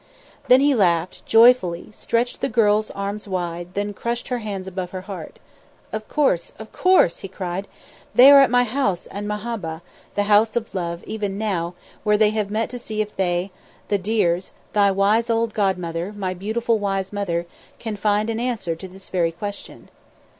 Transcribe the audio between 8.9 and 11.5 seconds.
'an Mahabbha, the House of Love, even